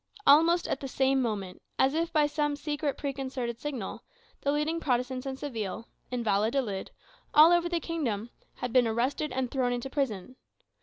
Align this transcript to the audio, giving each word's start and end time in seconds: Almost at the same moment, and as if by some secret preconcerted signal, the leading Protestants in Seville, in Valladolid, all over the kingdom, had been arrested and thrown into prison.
Almost 0.25 0.67
at 0.67 0.79
the 0.79 0.87
same 0.87 1.21
moment, 1.21 1.61
and 1.77 1.85
as 1.85 1.93
if 1.93 2.11
by 2.11 2.25
some 2.25 2.55
secret 2.55 2.97
preconcerted 2.97 3.59
signal, 3.59 4.01
the 4.41 4.51
leading 4.51 4.79
Protestants 4.79 5.27
in 5.27 5.37
Seville, 5.37 5.87
in 6.09 6.23
Valladolid, 6.23 6.89
all 7.35 7.51
over 7.51 7.69
the 7.69 7.79
kingdom, 7.79 8.31
had 8.55 8.73
been 8.73 8.87
arrested 8.87 9.31
and 9.31 9.51
thrown 9.51 9.73
into 9.73 9.91
prison. 9.91 10.37